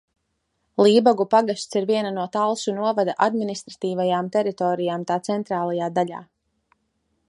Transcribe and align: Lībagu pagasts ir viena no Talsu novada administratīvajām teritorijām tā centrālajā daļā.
Lībagu 0.85 1.25
pagasts 1.33 1.77
ir 1.81 1.85
viena 1.91 2.13
no 2.17 2.25
Talsu 2.37 2.75
novada 2.79 3.17
administratīvajām 3.27 4.35
teritorijām 4.39 5.09
tā 5.13 5.23
centrālajā 5.31 5.93
daļā. 6.01 6.29